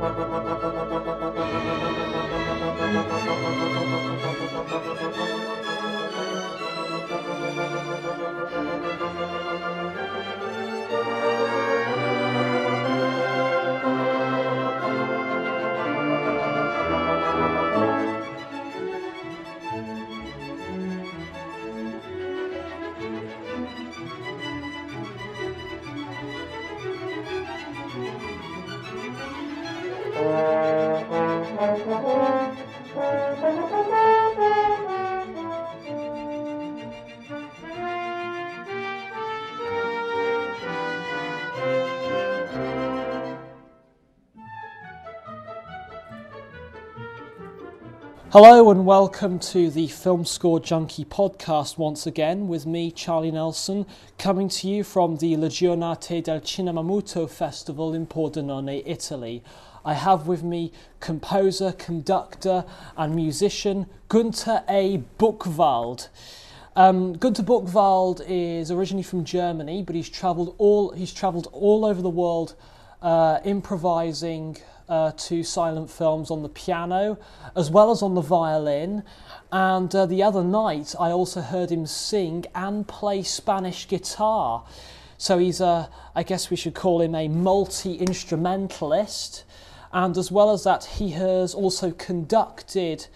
[0.00, 0.18] Thank
[5.28, 5.37] you.
[48.30, 53.86] Hello and welcome to the Film Score Junkie podcast once again with me, Charlie Nelson,
[54.18, 59.42] coming to you from the Le Giornate del Cinema Muto Festival in Pordenone, Italy.
[59.82, 62.66] I have with me composer, conductor,
[62.98, 65.04] and musician Gunter A.
[65.18, 66.08] Buchwald.
[66.76, 72.02] Um, Gunter Buchwald is originally from Germany, but he's travelled all he's travelled all over
[72.02, 72.56] the world,
[73.02, 74.56] uh, improvising
[74.88, 77.18] uh, to silent films on the piano
[77.54, 79.02] as well as on the violin.
[79.52, 84.64] And uh, the other night, I also heard him sing and play Spanish guitar.
[85.16, 89.44] So he's a, I guess we should call him a multi instrumentalist.
[89.92, 93.06] And as well as that, he has also conducted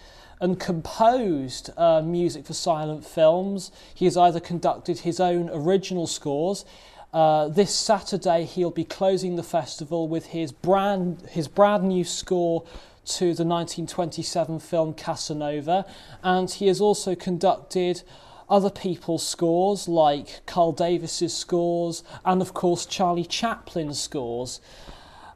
[0.41, 3.71] and composed uh, music for silent films.
[3.93, 6.65] He has either conducted his own original scores,
[7.13, 12.63] uh, this Saturday, he'll be closing the festival with his brand, his brand new score
[13.05, 15.85] to the 1927 film Casanova,
[16.23, 18.01] and he has also conducted
[18.49, 24.59] other people's scores like Carl Davis's scores and, of course, Charlie Chaplin's scores.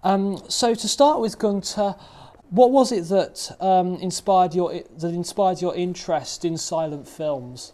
[0.03, 1.95] Um, so, to start with, Gunter,
[2.49, 7.73] what was it that um, inspired your that inspired your interest in silent films?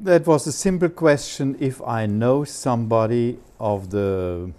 [0.00, 1.56] That was a simple question.
[1.58, 4.52] If I know somebody of the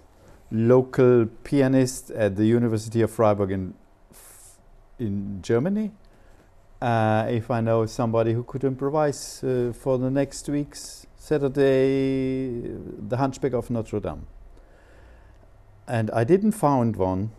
[0.50, 3.72] local pianist at the University of Freiburg in
[4.98, 5.92] in Germany,
[6.82, 12.60] uh, if I know somebody who could improvise uh, for the next week's Saturday,
[13.08, 14.26] The Hunchback of Notre Dame.
[15.88, 17.30] And I didn't find one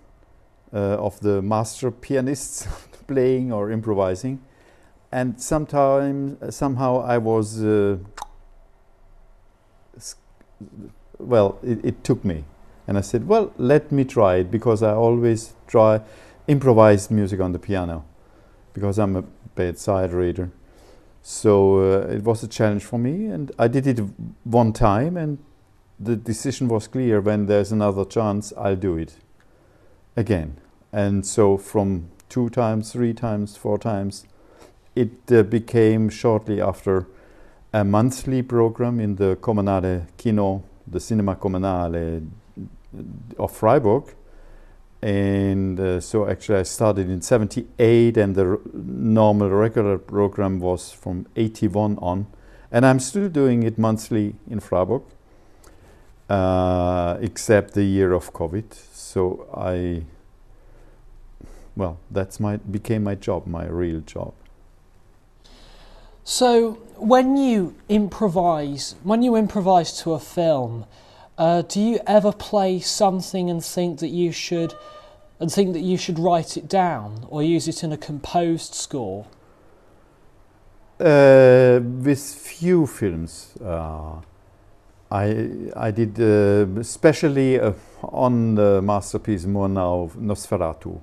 [0.74, 2.68] uh, of the master pianists
[3.08, 4.40] playing or improvising
[5.12, 7.98] and sometimes somehow I was uh,
[11.20, 12.46] well it, it, took me.
[12.88, 16.02] And I said well let me try it because I always try
[16.48, 18.06] improvised music on the piano
[18.74, 19.24] because I'm a
[19.56, 20.50] bad side reader.
[21.22, 24.00] So uh, it was a challenge for me and I did it
[24.44, 25.38] one time and
[26.00, 29.18] the decision was clear when there's another chance I'll do it
[30.16, 30.58] again.
[30.92, 34.26] And so from two times three times four times
[34.96, 37.08] it uh, became shortly after
[37.74, 42.28] a monthly program in the Comunale Kino, the Cinema Comunale
[43.40, 44.16] of Freiburg.
[45.02, 51.26] And uh, so actually I started in 78 and the normal regular program was from
[51.36, 52.28] 81 on.
[52.72, 55.02] And I'm still doing it monthly in Freiburg,
[56.30, 58.74] uh, except the year of COVID.
[58.94, 60.04] So I,
[61.76, 64.34] well, that's my, became my job, my real job.
[66.24, 70.86] So when you improvise, when you improvise to a film,
[71.38, 74.74] uh, do you ever play something and think that you should,
[75.40, 79.26] and think that you should write it down or use it in a composed score?
[81.00, 84.22] Uh, with few films, uh,
[85.10, 87.74] I I did uh, especially uh,
[88.04, 91.02] on the masterpiece Murnau Nosferatu.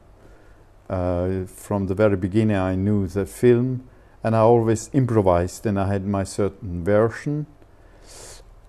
[0.89, 3.83] Uh, from the very beginning, I knew the film
[4.29, 7.47] and I always improvised and I had my certain version.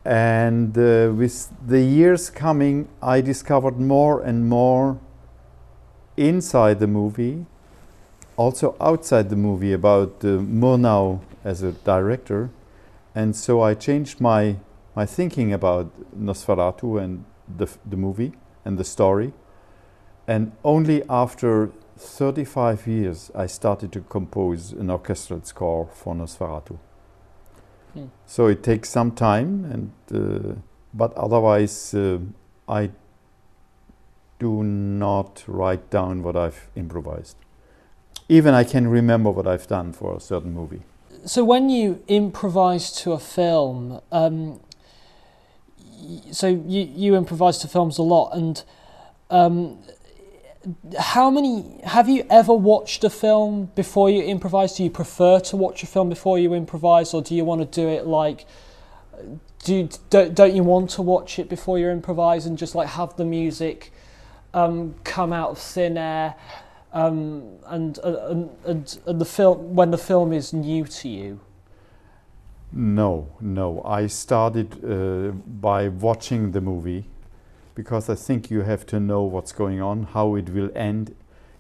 [0.05, 5.01] And uh, with the years coming, I discovered more and more
[6.15, 7.45] inside the movie,
[8.38, 12.51] also outside the movie about uh, Murnau as a director.
[13.13, 14.55] And so I changed my,
[14.95, 17.25] my thinking about Nosferatu and
[17.57, 18.31] the, the movie
[18.63, 19.33] and the story.
[20.25, 26.78] And only after 35 years, I started to compose an orchestral score for Nosferatu.
[27.94, 28.06] Hmm.
[28.25, 30.56] So it takes some time, and uh,
[30.94, 32.19] but otherwise, uh,
[32.68, 32.92] I
[34.40, 37.36] do not write down what I've improvised.
[38.30, 40.81] Even I can remember what I've done for a certain movie.
[41.25, 44.62] So when you improvise to a film, um,
[46.31, 48.63] so you you improvise to films a lot, and
[49.30, 49.80] um,
[50.98, 54.75] how many have you ever watched a film before you improvise?
[54.75, 57.81] Do you prefer to watch a film before you improvise, or do you want to
[57.81, 58.45] do it like?
[59.63, 63.16] Do don't, don't you want to watch it before you improvise and just like have
[63.18, 63.92] the music
[64.54, 66.36] um, come out of thin air
[66.94, 71.39] um, and, uh, and, and and the film when the film is new to you?
[72.72, 73.81] No, no.
[73.83, 77.06] I started uh, by watching the movie
[77.79, 81.15] because I think you have to know what's going on, how it will end.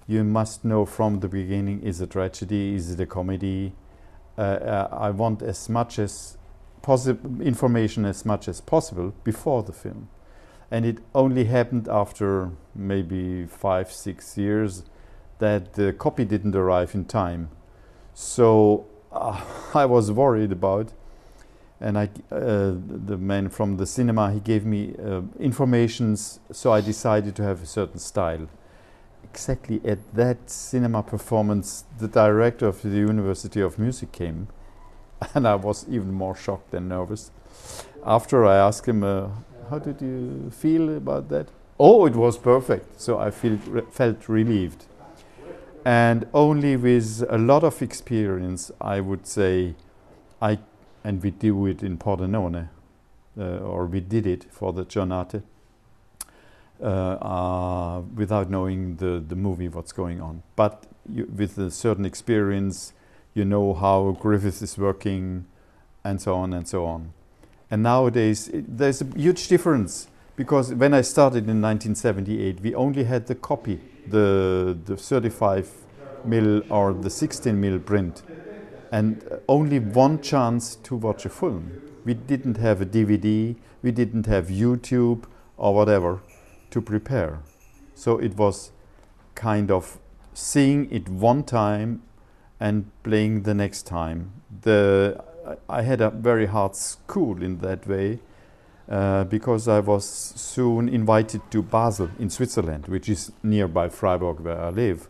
[0.05, 3.71] You must know from the beginning is it a tragedy, is it a comedy.
[4.37, 6.37] Uh, uh, I want as much as
[6.81, 10.09] possible information as much as possible before the film.
[10.69, 14.83] And it only happened after maybe five, six years
[15.37, 17.47] that the copy didn't arrive in time.
[18.13, 19.41] So uh,
[19.73, 20.91] I was worried about
[21.81, 22.73] and I, uh,
[23.07, 27.63] the man from the cinema, he gave me uh, informations, so I decided to have
[27.63, 28.47] a certain style.
[29.23, 34.47] Exactly at that cinema performance, the director of the University of Music came,
[35.33, 37.31] and I was even more shocked than nervous.
[38.05, 39.27] After I asked him, uh,
[39.69, 41.47] "How did you feel about that?"
[41.79, 42.99] Oh, it was perfect.
[42.99, 44.85] So I feel, re felt relieved,
[45.85, 49.75] and only with a lot of experience, I would say,
[50.41, 50.59] I
[51.03, 52.69] and we do it in Pordenone,
[53.37, 55.43] uh, or we did it for the Giornate,
[56.81, 60.43] uh, uh, without knowing the, the movie, what's going on.
[60.55, 62.93] But you, with a certain experience,
[63.33, 65.45] you know how Griffith is working,
[66.03, 67.13] and so on and so on.
[67.71, 73.03] And nowadays, it, there's a huge difference because when I started in 1978, we only
[73.03, 75.69] had the copy, the, the 35
[76.25, 78.23] mil or the 16 mil print
[78.91, 81.81] and only one chance to watch a film.
[82.05, 85.25] We didn't have a DVD, we didn't have YouTube
[85.57, 86.21] or whatever
[86.71, 87.39] to prepare.
[87.93, 88.71] So it was
[89.35, 89.99] kind of
[90.33, 92.01] seeing it one time
[92.59, 94.31] and playing the next time.
[94.61, 95.23] The,
[95.67, 98.19] I had a very hard school in that way
[98.89, 104.59] uh, because I was soon invited to Basel in Switzerland, which is nearby Freiburg where
[104.59, 105.07] I live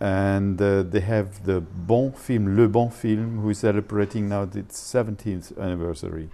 [0.00, 4.80] and uh, they have the Bon Film, Le Bon Film, who is celebrating now its
[4.80, 6.30] 17th anniversary.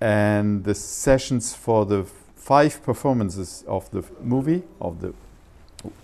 [0.00, 5.14] And the sessions for the five performances of the movie, of the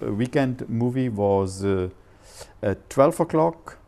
[0.01, 1.89] uh, weekend movie, was uh,
[2.63, 3.79] at 12 o'clock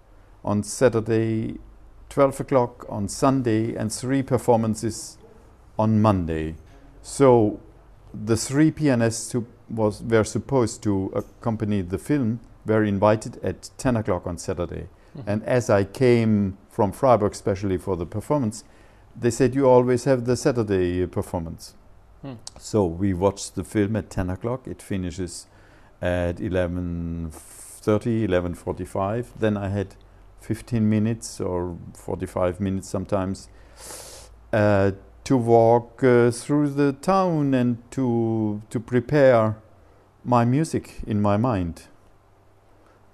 [0.44, 1.58] on Saturday,
[2.08, 5.16] 12 o'clock on Sunday, and three performances
[5.78, 6.56] on Monday.
[7.02, 7.60] So
[8.12, 13.96] the three pianists who was, were supposed to accompany the film were invited at 10
[13.96, 14.88] o'clock on Saturday.
[15.16, 15.28] Mm-hmm.
[15.28, 18.64] And as I came from Freiburg, especially for the performance,
[19.18, 21.74] they said, You always have the Saturday performance.
[22.24, 22.38] Mm.
[22.58, 24.66] So we watched the film at 10 o'clock.
[24.66, 25.46] It finishes
[26.00, 27.30] at 11.30,
[28.28, 29.26] 11.45.
[29.38, 29.96] Then I had
[30.40, 33.48] 15 minutes or 45 minutes sometimes
[34.52, 34.92] uh,
[35.24, 39.56] to walk uh, through the town and to, to prepare
[40.24, 41.84] my music in my mind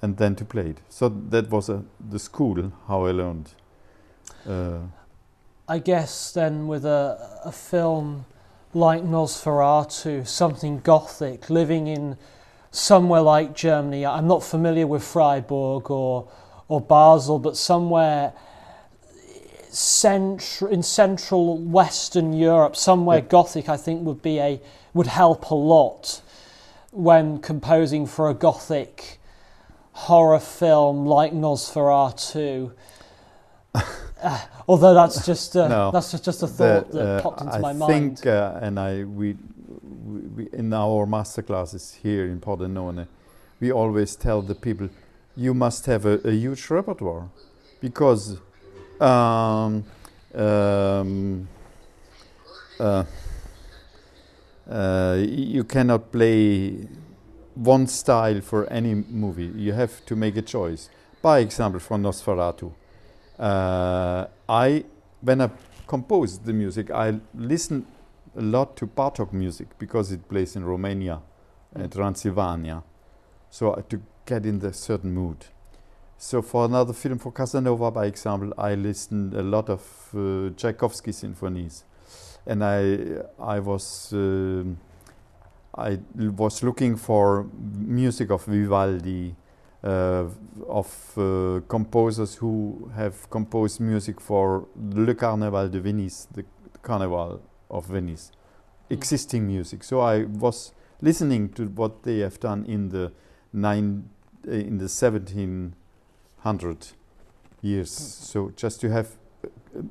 [0.02, 0.78] and then to play it.
[0.88, 3.50] So that was a, the school how I learned.
[4.48, 4.78] Uh,
[5.68, 8.26] I guess then with a, a film
[8.74, 12.16] like Nosferatu, something gothic, living in
[12.70, 14.04] somewhere like Germany.
[14.04, 16.28] I'm not familiar with Freiburg or
[16.68, 18.32] or Basel, but somewhere
[19.70, 23.24] central in central Western Europe, somewhere yeah.
[23.24, 24.60] gothic, I think would be a
[24.94, 26.22] would help a lot
[26.90, 29.18] when composing for a gothic
[29.96, 32.70] horror film like Nosferatu.
[33.74, 37.40] uh, although that's just uh, no, that's just, just a thought that, that uh, popped
[37.40, 37.82] into I my mind.
[37.82, 39.36] I think, uh, and I we,
[40.04, 43.06] we, in our master classes here in Pordenone,
[43.58, 44.90] we always tell the people,
[45.34, 47.30] you must have a, a huge repertoire,
[47.80, 48.38] because
[49.00, 49.82] um,
[50.34, 51.48] um,
[52.78, 53.04] uh,
[54.70, 56.86] uh, you cannot play
[57.56, 59.46] one style for any movie.
[59.46, 60.90] You have to make a choice.
[61.22, 62.72] By example, for Nosferatu,
[63.38, 64.84] uh, I
[65.22, 65.50] when I
[65.86, 67.86] composed the music, I listened
[68.36, 71.22] a lot to Bartok music because it plays in Romania
[71.74, 72.82] and Transylvania,
[73.50, 75.46] so uh, to get in the certain mood.
[76.18, 79.82] So for another film, for Casanova, by example, I listened a lot of
[80.14, 81.84] uh, Tchaikovsky symphonies,
[82.46, 84.12] and I I was.
[84.12, 84.64] Uh,
[85.76, 87.46] I was looking for
[87.78, 89.34] music of Vivaldi,
[89.84, 90.24] uh,
[90.68, 96.44] of uh, composers who have composed music for Le Carnaval de Venice, the
[96.82, 98.94] Carnival of Venice, mm.
[98.94, 99.84] existing music.
[99.84, 103.12] So I was listening to what they have done in the
[103.52, 104.08] nine
[104.48, 106.86] uh, in the 1700
[107.60, 107.90] years.
[107.90, 109.08] So just to have,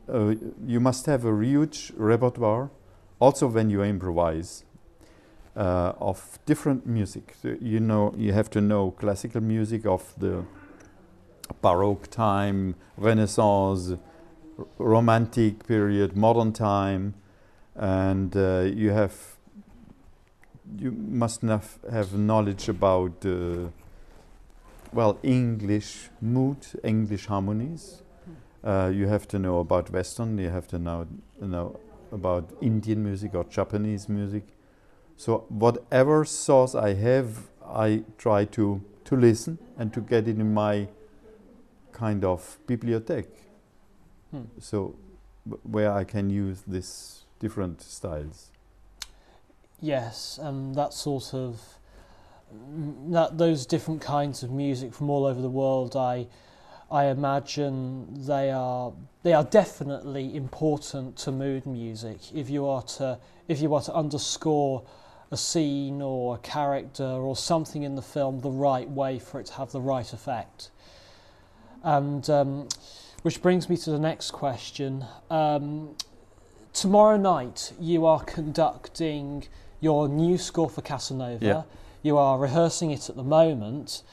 [0.09, 2.71] uh, uh, you must have a huge repertoire,
[3.19, 4.63] also when you improvise,
[5.55, 7.35] uh, of different music.
[7.41, 10.43] So you know, you have to know classical music of the
[11.61, 13.93] Baroque time, Renaissance,
[14.77, 17.13] Romantic period, modern time,
[17.75, 19.35] and uh, you have
[20.79, 23.67] you must have knowledge about uh,
[24.93, 28.01] well English mood, English harmonies.
[28.63, 30.37] Uh, you have to know about Western.
[30.37, 31.07] You have to know
[31.39, 31.79] know
[32.11, 34.43] about Indian music or Japanese music.
[35.17, 40.53] So whatever source I have, I try to to listen and to get it in
[40.53, 40.87] my
[41.91, 43.37] kind of bibliothèque.
[44.31, 44.41] Hmm.
[44.59, 44.95] So
[45.63, 48.51] where I can use this different styles.
[49.79, 51.61] Yes, and that sort of
[52.53, 56.27] mm, that those different kinds of music from all over the world, I
[56.89, 58.93] I imagine they are
[59.23, 62.17] they are definitely important to mood music.
[62.33, 64.83] If you are to if you are to underscore
[65.31, 69.47] a scene or a character or something in the film the right way for it
[69.47, 70.69] to have the right effect.
[71.83, 72.67] And um,
[73.23, 75.05] which brings me to the next question.
[75.29, 75.95] Um,
[76.73, 79.47] tomorrow night you are conducting
[79.81, 81.45] your new score for Casanova.
[81.45, 81.63] Yeah.
[82.03, 84.03] You are rehearsing it at the moment.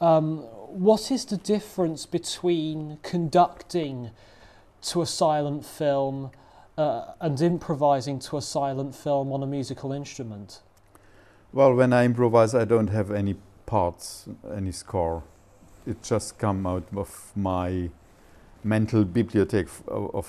[0.00, 4.10] Um, what is the difference between conducting
[4.82, 6.30] to a silent film
[6.80, 10.62] uh, and improvising to a silent film on a musical instrument?
[11.52, 15.22] Well, when I improvise, I don't have any parts, any score.
[15.86, 17.90] It just come out of my
[18.64, 20.28] mental bibliothèque of of,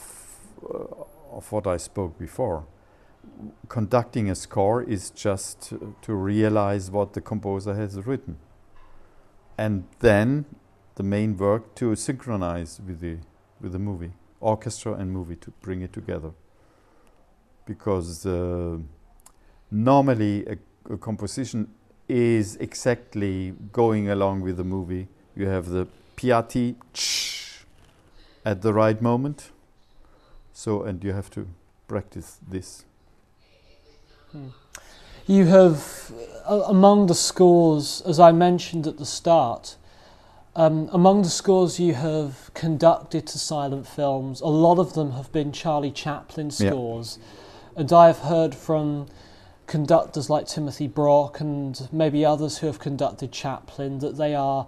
[0.63, 2.65] uh, of what I spoke before.
[3.69, 8.37] Conducting a score is just to, to realize what the composer has written,
[9.57, 10.45] and then
[10.95, 13.17] the main work to synchronize with the
[13.61, 16.31] with the movie, orchestra and movie to bring it together.
[17.71, 18.77] Because uh,
[19.71, 20.57] normally a
[20.89, 21.67] a composition
[22.07, 25.07] is exactly going along with the movie.
[25.35, 25.87] You have the
[26.17, 26.75] piatti
[28.43, 29.51] at the right moment.
[30.53, 31.47] So, and you have to
[31.87, 32.85] practice this.
[35.27, 36.11] You have,
[36.45, 39.77] uh, among the scores, as I mentioned at the start,
[40.55, 45.31] um, among the scores you have conducted to silent films, a lot of them have
[45.31, 46.71] been Charlie Chaplin Yeah.
[47.75, 49.07] And I have heard from
[49.67, 54.67] conductors like Timothy Brock and maybe others who have conducted Chaplin that they are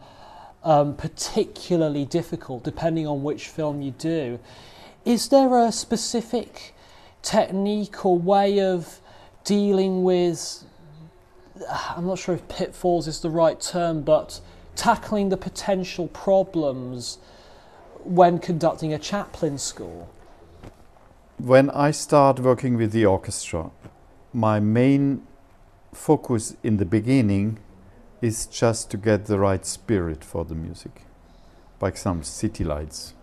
[0.64, 4.40] um, particularly difficult depending on which film you do.
[5.04, 6.74] Is there a specific
[7.22, 9.00] technique or way of
[9.44, 10.64] dealing with
[11.70, 14.42] I'm not sure if pitfalls is the right term, but
[14.76, 17.20] tackling the potential problems
[18.04, 20.08] when conducting a Chaplin score.
[21.44, 23.70] When I start working with the orchestra,
[24.32, 25.28] my main
[25.94, 27.60] focus in the beginning
[28.22, 31.02] is just to get the right spirit for the music.
[31.82, 33.14] like some city lights.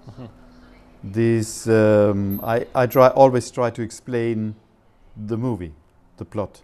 [1.02, 4.54] This um, I, I try always try to explain
[5.16, 5.72] the movie,
[6.18, 6.60] the plot,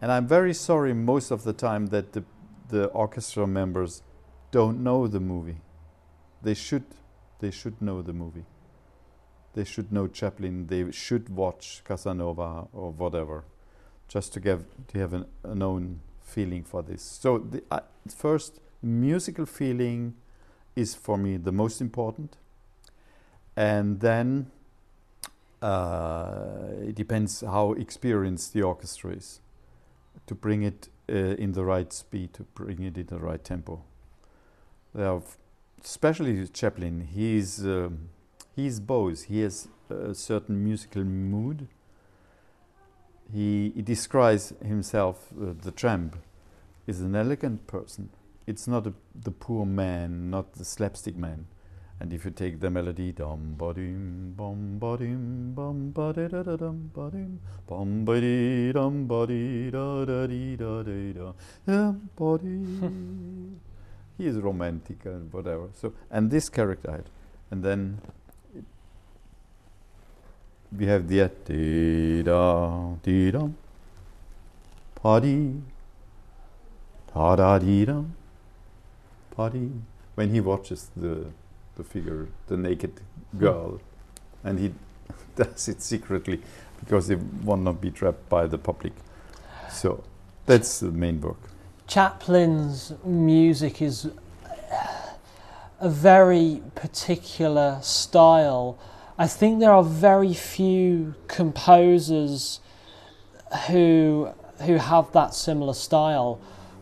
[0.00, 2.24] and I'm very sorry most of the time that the
[2.70, 4.02] the orchestra members
[4.50, 5.58] don't know the movie.
[6.40, 6.86] They should
[7.40, 8.46] they should know the movie.
[9.54, 10.66] They should know Chaplin.
[10.66, 13.44] They should watch Casanova or whatever,
[14.08, 17.02] just to give to have an, a known feeling for this.
[17.02, 20.14] So the uh, first musical feeling
[20.74, 22.36] is for me the most important,
[23.56, 24.50] and then
[25.62, 29.40] uh, it depends how experienced the orchestra is
[30.26, 33.82] to bring it uh, in the right speed, to bring it in the right tempo.
[34.94, 35.22] There are
[35.84, 37.08] especially Chaplin.
[37.12, 38.08] He's um,
[38.54, 39.24] he's both.
[39.24, 41.68] He has a certain musical mood.
[43.32, 46.16] He, he describes himself, uh, the tramp,
[46.86, 48.10] is an elegant person.
[48.46, 51.46] It's not a, the poor man, not the slapstick man.
[52.00, 56.90] And if you take the melody, dum ba dim bum ba bum da da dum
[56.92, 61.32] ba dim bum ba dum ba da da dee da dee da
[61.66, 62.38] dum ba.
[64.18, 65.68] He is romantic and whatever.
[65.72, 67.04] So and this character
[67.50, 68.00] and then
[70.78, 73.56] we have the dee da dee dum
[74.94, 75.62] pa dee
[77.14, 78.14] da dee dum
[79.36, 79.70] pa dee.
[80.14, 81.26] When he watches the
[81.76, 83.00] the figure, the naked
[83.38, 83.80] girl,
[84.44, 84.72] and he
[85.36, 86.40] does it secretly
[86.80, 88.92] because he want not be trapped by the public.
[89.70, 90.04] So
[90.46, 91.38] That's the main book.
[91.86, 94.10] Chaplin's music is
[95.80, 98.78] a very particular style.
[99.16, 102.60] I think there are very few composers
[103.68, 104.30] who
[104.62, 106.40] who have that similar style.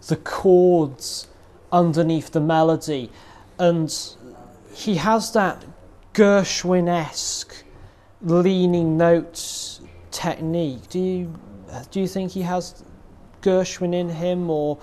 [0.08, 1.28] The chords
[1.70, 3.10] underneath the melody,
[3.58, 3.94] and
[4.74, 5.64] he has that
[6.14, 7.64] Gershwin-esque
[8.22, 10.88] leaning notes technique.
[10.88, 11.34] Do you
[11.90, 12.82] do you think he has
[13.42, 14.78] Gershwin in him or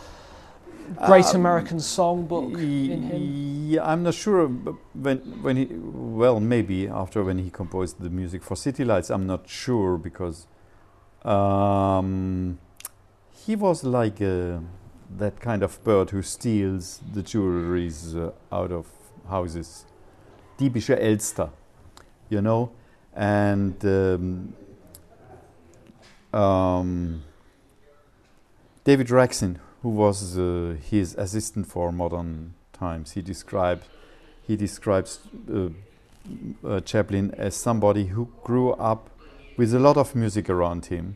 [1.05, 3.69] Great um, American Songbook in him?
[3.69, 8.43] Yeah, I'm not sure when when he well maybe after when he composed the music
[8.43, 9.09] for City Lights.
[9.09, 10.47] I'm not sure because
[11.23, 12.59] um,
[13.31, 14.61] he was like a,
[15.17, 18.87] that kind of bird who steals the jewelries uh, out of
[19.27, 19.85] houses.
[20.57, 21.49] Diebische Elster,
[22.29, 22.71] you know,
[23.15, 24.53] and um,
[26.33, 27.23] um,
[28.83, 33.85] David Raksin, who was uh, his assistant for modern times, he described
[34.45, 35.19] he describes
[35.53, 35.69] uh,
[36.67, 39.09] uh, Chaplin as somebody who grew up
[39.57, 41.15] with a lot of music around him,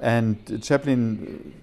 [0.00, 1.54] and Chaplin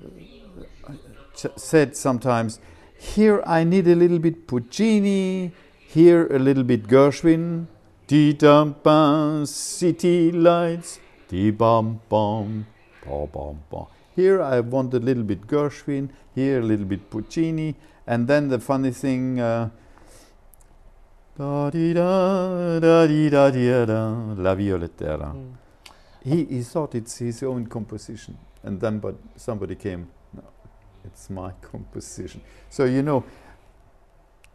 [0.87, 0.93] uh,
[1.35, 2.59] ch said sometimes,
[2.97, 5.51] "Here I need a little bit Puccini,
[5.87, 7.67] here a little bit Gershwin,
[8.07, 12.67] Di dum bum, city lights, di bum bum,
[13.03, 17.75] ba bum bum." Here I want a little bit Gershwin, here a little bit Puccini,
[18.07, 19.39] and then the funny thing.
[19.39, 19.69] Uh,
[21.37, 25.33] da di da da di da di da La Violetera.
[25.33, 25.53] Mm.
[26.23, 30.07] He, he thought it's his own composition, and then but somebody came.
[30.33, 30.43] No,
[31.03, 32.41] it's my composition.
[32.69, 33.25] So you know,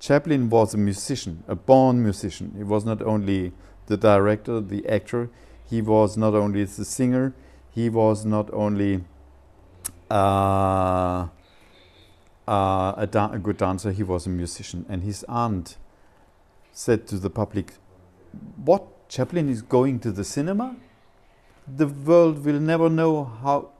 [0.00, 2.54] Chaplin was a musician, a born musician.
[2.56, 3.52] He was not only
[3.86, 5.28] the director, the actor.
[5.68, 7.34] He was not only the singer.
[7.70, 9.04] He was not only
[10.10, 11.28] uh,
[12.48, 14.84] uh, a, da- a, good dancer, he was a musician.
[14.88, 15.76] And his aunt
[16.72, 17.74] said to the public,
[18.56, 18.86] What?
[19.08, 20.76] Chaplin is going to the cinema?
[21.66, 23.70] The world will never know how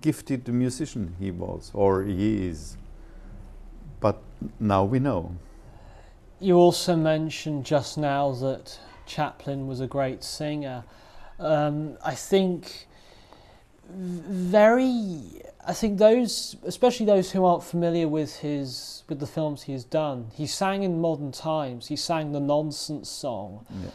[0.00, 2.76] gifted a musician he was or he is.
[4.00, 4.20] But
[4.58, 5.36] now we know.
[6.40, 10.84] You also mentioned just now that Chaplin was a great singer.
[11.38, 12.88] Um, I think
[13.92, 19.72] very I think those, especially those who aren't familiar with his with the films he
[19.72, 21.88] has done, he sang in modern times.
[21.88, 23.90] He sang the nonsense song, yeah.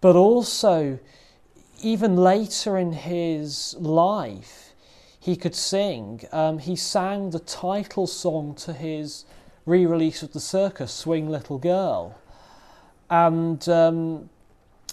[0.00, 0.98] but also
[1.82, 4.74] even later in his life,
[5.18, 6.22] he could sing.
[6.32, 9.24] Um, he sang the title song to his
[9.66, 12.18] re-release of the circus, "Swing Little Girl,"
[13.10, 14.30] and um,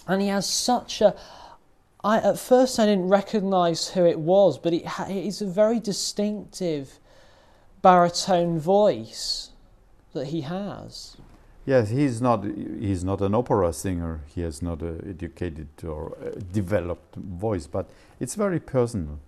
[0.06, 1.14] and he has such a
[2.04, 5.80] I at first I didn't recognise who it was, but it, it is a very
[5.80, 6.98] distinctive
[7.82, 9.50] baritone voice
[10.12, 11.16] that he has.
[11.66, 12.44] Yes, he's not.
[12.44, 14.20] He's not an opera singer.
[14.34, 19.18] He has not an educated or uh, developed voice, but it's very personal.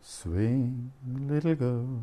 [0.00, 2.02] Swing, little girl,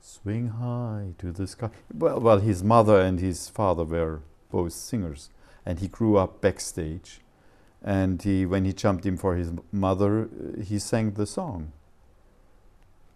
[0.00, 1.70] swing high to the sky.
[1.92, 5.30] Well, well, his mother and his father were both singers,
[5.66, 7.20] and he grew up backstage
[7.84, 10.28] and he, when he jumped in for his mother,
[10.62, 11.72] he sang the song,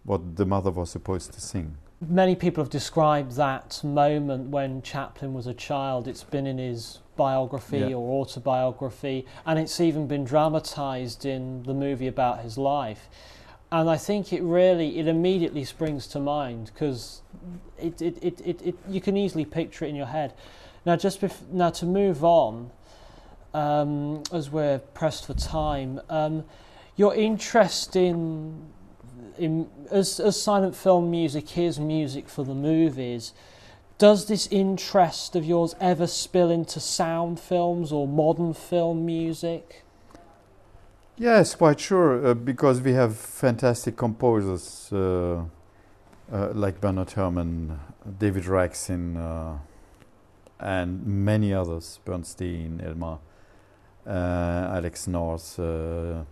[0.03, 1.77] what the mother was supposed to sing.
[1.99, 6.07] Many people have described that moment when Chaplin was a child.
[6.07, 7.95] It's been in his biography yeah.
[7.95, 13.09] or autobiography, and it's even been dramatized in the movie about his life.
[13.71, 17.21] And I think it really, it immediately springs to mind because
[17.77, 20.33] it, it, it, it, it, you can easily picture it in your head.
[20.85, 22.71] Now, just bef- now to move on,
[23.57, 26.43] um, as we're pressed for time, um,
[26.95, 28.67] your interest in,
[29.37, 33.33] in as, as silent film music is music for the movies,
[33.97, 39.83] does this interest of yours ever spill into sound films or modern film music?
[41.17, 45.43] Yes, quite sure, uh, because we have fantastic composers uh,
[46.31, 47.79] uh, like Bernard Herrmann,
[48.19, 49.57] David Raksin, uh,
[50.59, 53.17] and many others, Bernstein, Elmer.
[54.07, 56.25] Uh, Alex North, um,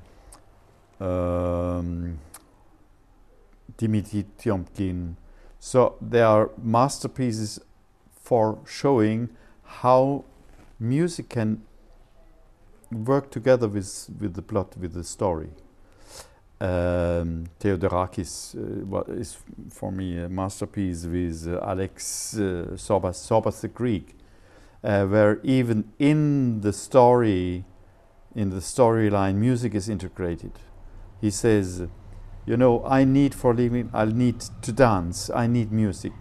[3.77, 5.15] Dimitri Tiomkin.
[5.59, 7.59] So there are masterpieces
[8.23, 9.29] for showing
[9.63, 10.23] how
[10.79, 11.63] music can
[12.91, 15.49] work together with, with the plot, with the story.
[16.61, 19.38] Um, Theodorakis uh, is
[19.69, 24.15] for me a masterpiece with uh, Alex uh, Sorbas the Greek,
[24.86, 27.65] uh, where even in the story,
[28.36, 30.52] in the storyline, music is integrated.
[31.19, 31.88] He says,
[32.45, 36.13] You know, I need for living, I need to dance, I need music.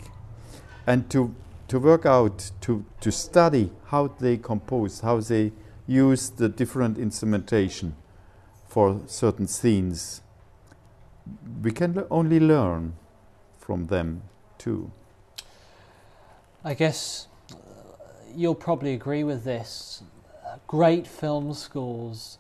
[0.87, 1.35] And to,
[1.69, 5.53] to work out, to, to study how they compose, how they
[5.87, 7.95] use the different instrumentation
[8.67, 10.23] for certain scenes,
[11.63, 12.95] we can only learn
[13.59, 14.23] from them
[14.57, 14.91] too.
[16.65, 17.84] I guess uh,
[18.37, 20.03] you'll probably agree with this.
[20.67, 22.39] Great film scores,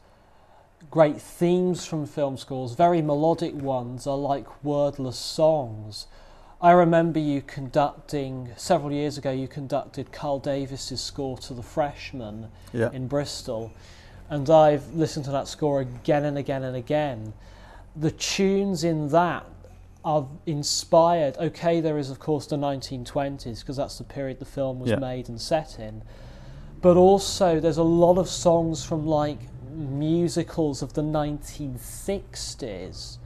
[0.90, 6.06] great themes from film scores, very melodic ones are like wordless songs.
[6.60, 12.48] I remember you conducting, several years ago, you conducted Carl Davis's score to The Freshman
[12.72, 12.90] Yeah.
[12.92, 13.70] in Bristol,
[14.30, 17.34] and I've listened to that score again and again and again.
[17.96, 19.44] The tunes in that
[20.04, 21.36] are inspired.
[21.38, 24.96] Okay, there is of course the 1920s because that's the period the film was Yeah.
[24.96, 26.02] made and set in,
[26.82, 29.38] but also there's a lot of songs from like
[29.70, 33.18] musicals of the 1960s,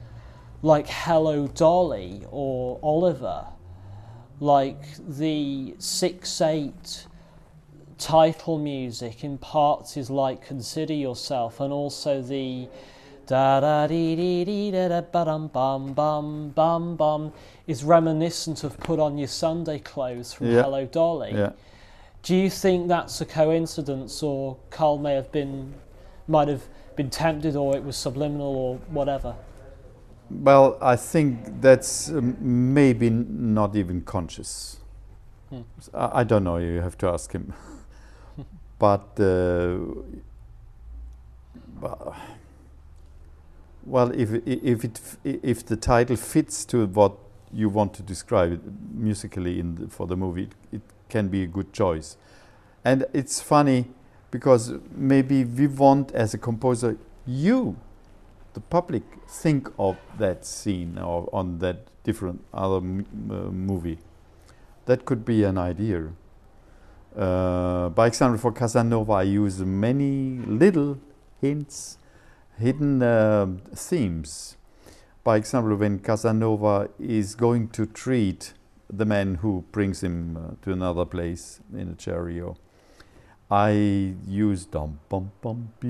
[0.61, 3.45] like Hello Dolly or Oliver,
[4.39, 7.05] like the six eight
[7.97, 12.69] title music in parts is like Consider Yourself, and also the
[13.29, 17.31] da da dee dee dee da da ba dum bum bum bum bum
[17.67, 20.63] is reminiscent of Put On Your Sunday Clothes from Yeah.
[20.63, 21.33] Hello Dolly.
[21.33, 21.51] Yeah.
[22.23, 25.73] Do you think that's a coincidence, or Carl may have been,
[26.27, 26.63] might have
[26.95, 29.35] been tempted, or it was subliminal, or whatever?
[30.29, 32.35] Well, I think that's um,
[32.73, 34.79] maybe not even conscious.
[35.49, 35.61] Hmm.
[35.93, 36.57] I, I don't know.
[36.57, 37.53] You have to ask him.
[38.79, 39.77] but uh,
[41.79, 42.11] bu-
[43.89, 47.13] well, if if it if the title fits to what
[47.51, 48.61] you want to describe it
[48.93, 52.17] musically in the, for the movie, it, it can be a good choice.
[52.85, 53.85] And it's funny
[54.31, 57.75] because maybe we want, as a composer, you
[58.53, 63.97] the public think of that scene or on that different other uh, movie.
[64.85, 66.09] That could be an idea.
[67.15, 70.97] Uh, by example, for Casanova, I use many little
[71.41, 71.97] hints,
[72.59, 74.57] hidden um themes.
[75.23, 78.53] By example, when Casanova is going to treat
[78.91, 82.55] the man who brings him uh, to another place in a chariot,
[83.51, 85.87] I use dum bum bum bi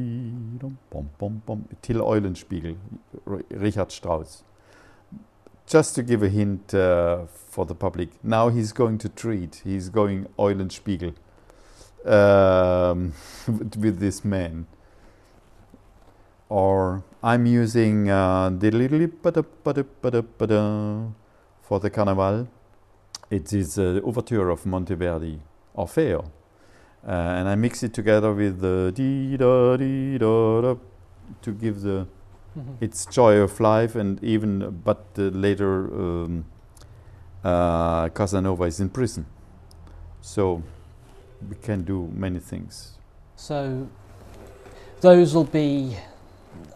[0.60, 2.78] dum bum bum bum Till Eulenspiegel,
[3.26, 4.44] Richard Strauss.
[5.68, 9.62] Just to give a hint uh, for the public, now he's going to treat.
[9.64, 11.14] He's going Eulenspiegel
[12.06, 13.14] um,
[13.48, 14.68] with this man.
[16.50, 18.50] Or I'm using uh,
[21.62, 22.48] for the Carnival.
[23.30, 25.40] It is the overture of Monteverdi,
[25.78, 26.26] Orfeo.
[27.08, 30.76] Uh, and I mix it together with the da da
[31.42, 32.08] to give the
[32.58, 32.82] Mhm.
[32.82, 36.46] its joy of life and even but uh, later um,
[37.44, 39.26] uh, Casanova is in prison,
[40.22, 40.62] so
[41.48, 42.98] we can do many things.
[43.36, 43.88] So
[45.02, 45.96] those will be.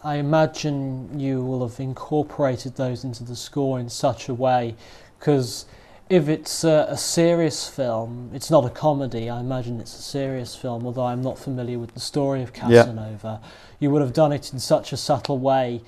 [0.04, 4.76] I imagine you will have incorporated those into the score in such a way,
[5.20, 5.66] because
[6.10, 9.30] if it's a, a serious film, it's not a comedy.
[9.30, 12.84] I imagine it's a serious film, although I'm not familiar with the story of Yeah.
[12.84, 13.42] Casanova.
[13.80, 15.82] You would have done it in such a subtle way.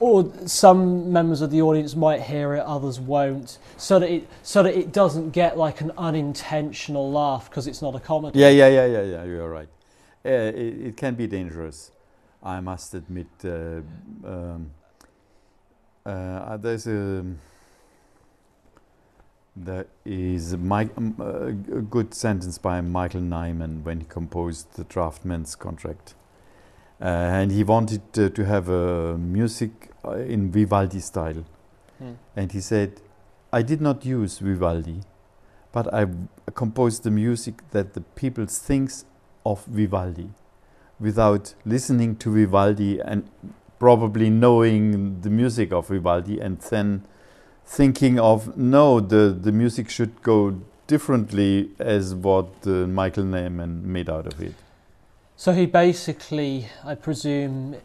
[0.00, 4.62] Or some members of the audience might hear it, others won't, so that it so
[4.62, 8.38] that it doesn't get like an unintentional laugh because it's not a comedy.
[8.40, 9.24] Yeah, yeah, yeah, yeah, yeah.
[9.24, 9.68] You're right.
[10.26, 11.92] Uh, it, it can be dangerous,
[12.44, 13.26] I must admit.
[13.44, 13.80] Uh,
[14.24, 14.70] um,
[16.04, 17.24] uh, there's a
[19.56, 20.72] there is um,
[21.20, 26.14] a good sentence by Michael Nyman when he composed the Draftman's Contract,
[27.00, 31.44] uh, and he wanted uh, to have a music uh, in Vivaldi style,
[31.98, 32.14] Hmm.
[32.36, 33.00] and he said,
[33.52, 35.00] "I did not use Vivaldi."
[35.74, 36.06] but I
[36.54, 39.04] composed the music that the people thinks
[39.44, 40.30] of Vivaldi
[41.04, 43.28] without listening to Vivaldi and
[43.78, 47.04] probably knowing the music of Vivaldi and then
[47.64, 50.38] thinking of no the the music should go
[50.86, 54.54] differently as what uh, Michael Nyman made out of it.
[55.36, 57.76] So he basically, I presume,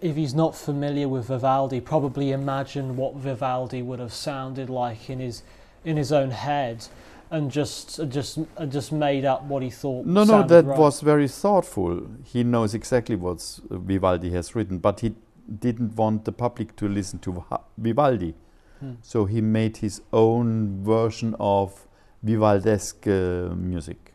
[0.00, 5.18] if he's not familiar with Vivaldi, probably imagined what Vivaldi would have sounded like in
[5.18, 5.42] his
[5.84, 6.86] in his own head,
[7.34, 10.06] and just uh, just uh, just made up what he thought.
[10.06, 10.78] No, no, that right.
[10.78, 12.06] was very thoughtful.
[12.22, 15.14] He knows exactly what Vivaldi has written, but he
[15.60, 17.44] didn't want the public to listen to
[17.76, 18.34] Vivaldi.
[18.80, 18.92] Hmm.
[19.02, 21.86] So he made his own version of
[22.24, 24.14] Vivaldesque uh, music,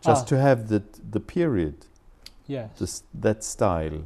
[0.00, 0.28] just Ah.
[0.28, 1.86] to have the the period,
[2.46, 3.02] Yes.
[3.22, 4.02] that style.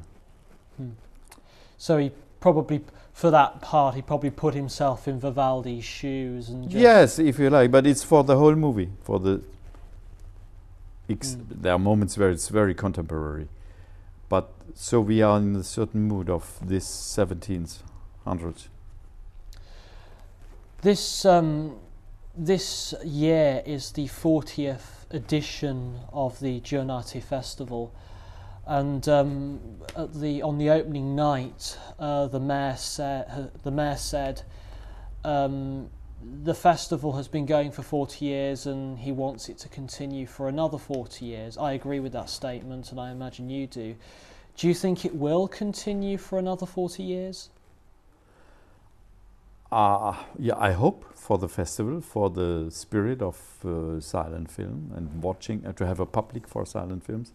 [1.78, 2.80] So he probably
[3.16, 7.48] for that part, he probably put himself in Vivaldi's shoes and just Yes, if you
[7.48, 8.90] like, but it's for the whole movie.
[9.04, 9.40] For the
[11.08, 11.62] Mm.
[11.62, 13.48] there are moments where it's very contemporary,
[14.28, 18.64] but so we are in a certain mood of this 1700.
[20.82, 21.76] This um,
[22.36, 27.92] this year is the 40th edition of the Giornate Festival,
[28.66, 29.60] and um,
[30.14, 34.42] the on the opening night, uh, the mayor said the mayor said
[35.24, 35.88] um,
[36.42, 40.48] the festival has been going for 40 years and he wants it to continue for
[40.48, 41.56] another 40 years.
[41.56, 43.94] I agree with that statement, and I imagine you do.
[44.56, 47.50] Do you think it will continue for another 40 years?
[49.70, 55.22] Uh, yeah, I hope for the festival, for the spirit of uh, silent film and
[55.22, 57.32] watching, uh, to have a public for silent films.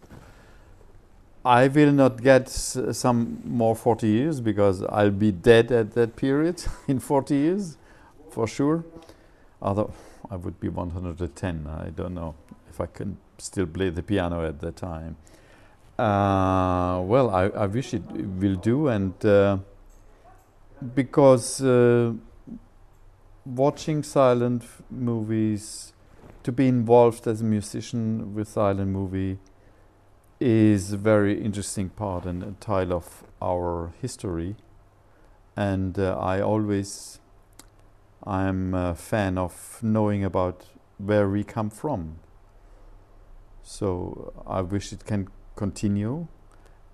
[1.44, 6.64] I will not get some more 40 years because I'll be dead at that period
[6.88, 7.76] in 40 years,
[8.30, 8.84] for sure.
[9.60, 9.92] Although
[10.30, 12.34] I would be 110, I don't know
[12.70, 15.16] if I can still play the piano at that time.
[15.98, 19.58] Uh, well, I, I wish it will do, and uh,
[20.94, 22.12] because uh,
[23.44, 25.92] watching silent movies,
[26.44, 29.38] to be involved as a musician with silent movie,
[30.42, 34.56] is a very interesting part and a tile of our history.
[35.56, 37.20] And uh, I always,
[38.24, 40.64] I'm a fan of knowing about
[40.98, 42.16] where we come from.
[43.62, 46.26] So I wish it can continue,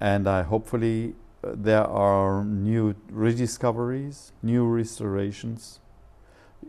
[0.01, 5.81] and I hopefully uh, there are new rediscoveries, new restorations.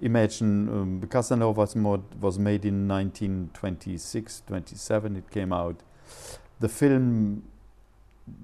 [0.01, 5.15] Imagine um, Casanova's mod was made in 1926, 27.
[5.17, 5.81] It came out.
[6.59, 7.43] The film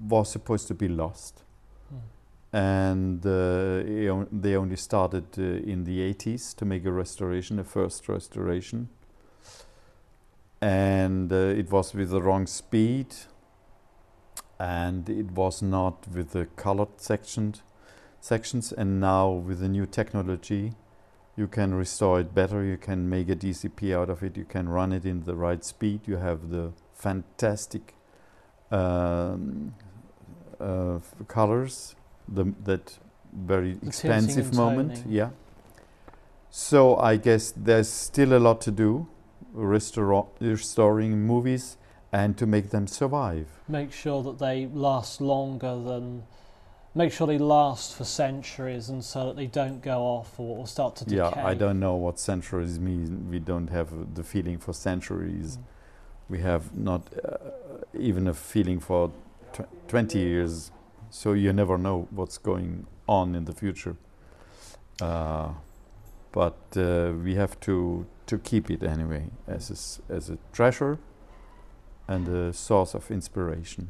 [0.08, 1.42] was supposed to be lost,
[1.90, 2.56] Hmm.
[2.56, 8.08] and uh, they only started uh, in the 80s to make a restoration, a first
[8.08, 8.88] restoration.
[10.60, 13.14] And uh, it was with the wrong speed,
[14.58, 17.60] and it was not with the colored sectioned
[18.20, 18.72] sections.
[18.72, 20.72] And now with the new technology,
[21.36, 22.64] you can restore it better.
[22.64, 24.36] You can make a DCP out of it.
[24.36, 26.08] You can run it in the right speed.
[26.08, 27.94] You have the fantastic
[28.70, 29.74] um,
[30.60, 30.98] uh,
[31.28, 31.94] colors,
[32.28, 32.98] the that
[33.32, 34.96] very tinting expensive moment.
[34.96, 35.12] toning.
[35.12, 35.30] Yeah.
[36.50, 39.06] So I guess there's still a lot to do,
[39.52, 41.76] restoring movies
[42.12, 43.46] and to make them survive.
[43.68, 46.22] make sure that they last longer than
[46.94, 50.66] make sure they last for centuries and so that they don't go off or, or
[50.66, 51.16] start to decay.
[51.16, 53.28] Yeah, I don't know what centuries mean.
[53.30, 55.58] We don't have the feeling for centuries.
[55.58, 55.62] Mm.
[56.28, 57.36] We have not uh,
[57.98, 59.12] even a feeling for
[59.52, 60.70] tw- 20 years.
[61.10, 63.96] So you never know what's going on in the future.
[65.00, 65.50] Uh,
[66.32, 69.70] but uh, we have to to keep it anyway as
[70.10, 70.98] a, as a treasure
[72.08, 73.88] and a source of inspiration.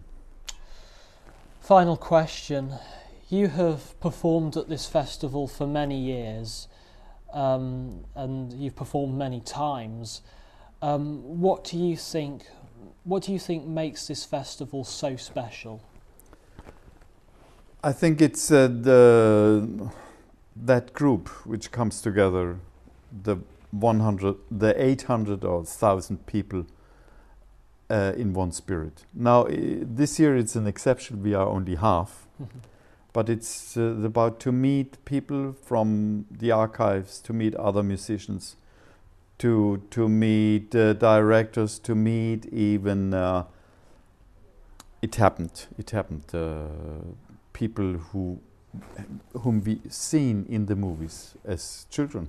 [1.61, 2.75] Final question.
[3.31, 6.69] You have performed at this festival for many years
[7.33, 10.23] um, and you've performed many times.
[10.83, 12.45] Um, what do you think
[13.05, 15.81] what do you think makes this festival so special?
[17.85, 19.91] I think it's uh, the
[20.57, 22.59] that group which comes together,
[23.23, 23.37] the
[23.71, 26.67] 100, the 800 or 1,000 people
[27.91, 29.05] uh, in one spirit.
[29.15, 31.23] Now, i- this year it's an exception.
[31.23, 32.27] We are only half,
[33.13, 38.57] but it's uh, about to meet people from the archives, to meet other musicians,
[39.39, 43.15] to to meet uh, directors, to meet even.
[43.15, 43.45] Uh,
[45.03, 45.67] it happened.
[45.79, 46.25] It happened.
[46.35, 46.69] Uh,
[47.53, 48.41] people who
[49.41, 52.29] whom we seen in the movies as children.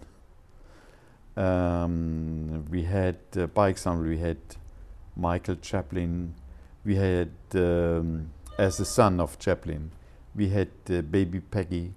[1.35, 4.37] Um, we had, uh, by example, we had
[5.15, 6.33] Michael Chaplin.
[6.83, 9.91] We had, um, as the son of Chaplin,
[10.35, 11.93] we had uh, baby Peggy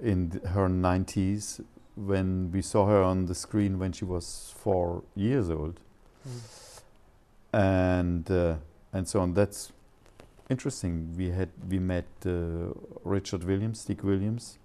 [0.00, 1.60] in her 90s
[2.06, 5.80] when we saw her on the screen when she was four years old,
[6.26, 6.40] Mm.
[7.52, 8.54] and uh,
[8.92, 9.34] and so on.
[9.34, 9.72] That's
[10.50, 11.14] interesting.
[11.16, 12.72] We had we met uh,
[13.04, 14.58] Richard Williams, Dick Williams.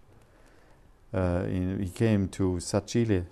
[1.13, 3.25] Uh, in, he came to Sacile,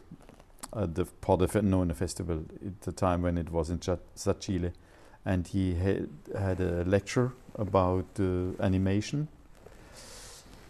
[0.73, 4.71] uh, the Pordenone festival at the time when it was in Cha- Sacile,
[5.25, 9.27] and he had had a lecture about uh, animation.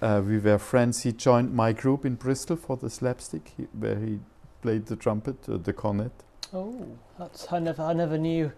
[0.01, 1.03] Uh, we were friends.
[1.03, 4.19] He joined my group in Bristol for the slapstick, he, where he
[4.61, 6.11] played the trumpet, uh, the cornet.
[6.53, 6.87] Oh,
[7.19, 8.51] that's I never I never knew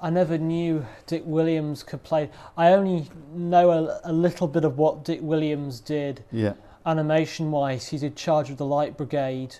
[0.00, 2.30] I never knew Dick Williams could play.
[2.56, 6.24] I only know a, a little bit of what Dick Williams did.
[6.30, 6.54] Yeah,
[6.86, 7.88] animation wise.
[7.88, 9.56] He did Charge of the Light Brigade,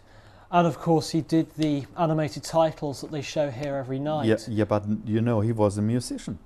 [0.53, 4.27] and of course, he did the animated titles that they show here every night.
[4.27, 6.39] Yeah, yeah, but you know, he was a musician.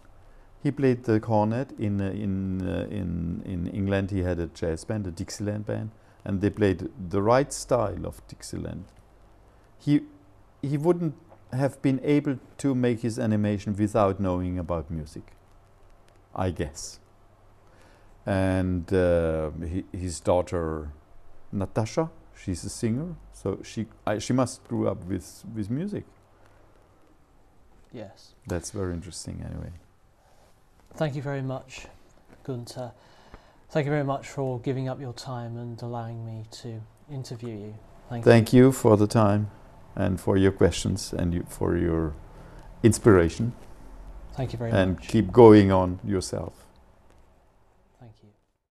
[0.62, 4.10] He played the cornet in uh, in uh, in in England.
[4.10, 5.90] He had a jazz band, a Dixieland band,
[6.24, 8.84] and they played the right style of Dixieland.
[9.78, 10.02] He
[10.62, 11.14] he wouldn't
[11.52, 15.32] have been able to make his animation without knowing about music.
[16.34, 17.00] I guess.
[18.24, 20.92] And uh, he, his daughter,
[21.50, 26.04] Natasha, she's a singer, so she I, she must grew up with with music.
[27.92, 28.34] Yes.
[28.46, 29.72] That's very interesting, anyway.
[30.94, 31.86] Thank you very much,
[32.44, 32.92] Gunther.
[33.70, 37.74] Thank you very much for giving up your time and allowing me to interview you.
[38.10, 39.50] Thank, Thank you for the time
[39.96, 42.14] and for your questions and you, for your
[42.82, 43.54] inspiration.
[44.34, 45.04] Thank you very and much.
[45.04, 46.61] And keep going on yourself.